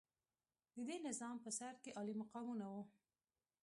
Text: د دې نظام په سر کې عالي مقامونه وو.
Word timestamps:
د 0.75 0.77
دې 0.87 0.97
نظام 1.07 1.35
په 1.45 1.49
سر 1.57 1.73
کې 1.83 1.95
عالي 1.97 2.13
مقامونه 2.21 2.65
وو. 2.71 2.83